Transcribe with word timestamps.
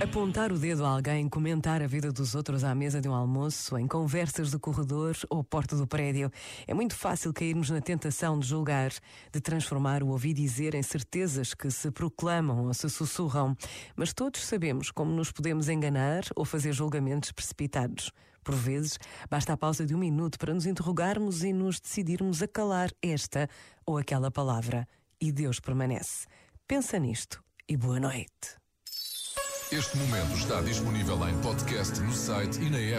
Apontar 0.00 0.52
o 0.52 0.58
dedo 0.58 0.84
a 0.84 0.90
alguém, 0.90 1.28
comentar 1.28 1.82
a 1.82 1.88
vida 1.88 2.12
dos 2.12 2.36
outros 2.36 2.62
à 2.62 2.72
mesa 2.72 3.00
de 3.00 3.08
um 3.08 3.14
almoço, 3.14 3.76
em 3.76 3.88
conversas 3.88 4.52
de 4.52 4.58
corredor 4.60 5.16
ou 5.28 5.42
porta 5.42 5.76
do 5.76 5.88
prédio. 5.88 6.30
É 6.68 6.74
muito 6.74 6.94
fácil 6.94 7.32
cairmos 7.32 7.68
na 7.70 7.80
tentação 7.80 8.38
de 8.38 8.46
julgar, 8.46 8.92
de 9.32 9.40
transformar 9.40 10.04
o 10.04 10.08
ouvir 10.08 10.34
dizer 10.34 10.76
em 10.76 10.82
certezas 10.82 11.52
que 11.52 11.68
se 11.68 11.90
proclamam 11.90 12.66
ou 12.66 12.74
se 12.74 12.88
sussurram. 12.88 13.56
Mas 13.96 14.12
todos 14.12 14.40
sabemos 14.40 14.92
como 14.92 15.10
nos 15.10 15.32
podemos 15.32 15.68
enganar 15.68 16.22
ou 16.36 16.44
fazer 16.44 16.72
julgamentos 16.72 17.32
precipitados. 17.32 18.12
Por 18.42 18.54
vezes, 18.54 18.98
basta 19.28 19.52
a 19.52 19.56
pausa 19.56 19.84
de 19.86 19.94
um 19.94 19.98
minuto 19.98 20.38
para 20.38 20.54
nos 20.54 20.66
interrogarmos 20.66 21.42
e 21.44 21.52
nos 21.52 21.80
decidirmos 21.80 22.42
a 22.42 22.48
calar 22.48 22.90
esta 23.02 23.48
ou 23.86 23.98
aquela 23.98 24.30
palavra. 24.30 24.86
E 25.20 25.30
Deus 25.30 25.60
permanece. 25.60 26.26
Pensa 26.66 26.98
nisto 26.98 27.42
e 27.68 27.76
boa 27.76 28.00
noite. 28.00 28.60
Este 29.72 29.96
momento 29.98 30.32
está 30.36 30.60
disponível 30.62 31.28
em 31.28 31.40
podcast 31.42 32.00
no 32.00 32.12
site 32.12 32.60
e 32.60 32.68
na 32.70 32.78
app. 32.78 32.98